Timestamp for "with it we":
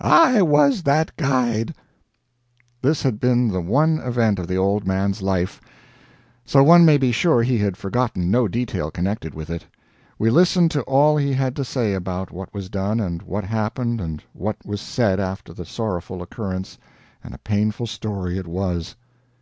9.34-10.28